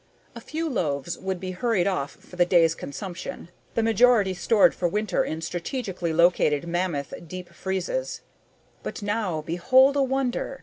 A 0.33 0.41
few 0.41 0.67
loaves 0.67 1.15
would 1.19 1.39
be 1.39 1.51
hurried 1.51 1.85
off 1.85 2.13
for 2.15 2.35
the 2.35 2.43
day's 2.43 2.73
consumption, 2.73 3.49
the 3.75 3.83
majority 3.83 4.33
stored 4.33 4.73
for 4.73 4.87
winter 4.87 5.23
in 5.23 5.41
strategically 5.41 6.11
located 6.11 6.65
mammoth 6.67 7.13
deep 7.27 7.53
freezes. 7.53 8.21
But 8.81 9.03
now, 9.03 9.41
behold 9.43 9.95
a 9.95 10.01
wonder! 10.01 10.59